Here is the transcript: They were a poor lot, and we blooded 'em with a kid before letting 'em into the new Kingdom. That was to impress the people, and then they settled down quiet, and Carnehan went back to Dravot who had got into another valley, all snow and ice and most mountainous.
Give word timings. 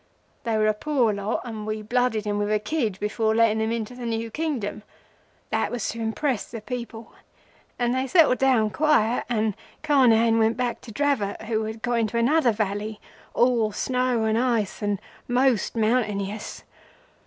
They 0.45 0.57
were 0.57 0.65
a 0.65 0.73
poor 0.73 1.13
lot, 1.13 1.41
and 1.45 1.67
we 1.67 1.83
blooded 1.83 2.25
'em 2.25 2.39
with 2.39 2.51
a 2.51 2.57
kid 2.57 2.99
before 2.99 3.35
letting 3.35 3.61
'em 3.61 3.71
into 3.71 3.93
the 3.93 4.07
new 4.07 4.31
Kingdom. 4.31 4.81
That 5.51 5.69
was 5.69 5.89
to 5.89 6.01
impress 6.01 6.49
the 6.49 6.59
people, 6.59 7.13
and 7.77 7.93
then 7.93 8.01
they 8.01 8.07
settled 8.07 8.39
down 8.39 8.71
quiet, 8.71 9.25
and 9.29 9.53
Carnehan 9.83 10.39
went 10.39 10.57
back 10.57 10.81
to 10.81 10.91
Dravot 10.91 11.43
who 11.43 11.65
had 11.65 11.83
got 11.83 11.99
into 11.99 12.17
another 12.17 12.51
valley, 12.51 12.99
all 13.35 13.71
snow 13.71 14.23
and 14.23 14.39
ice 14.39 14.81
and 14.81 14.99
most 15.27 15.75
mountainous. 15.75 16.63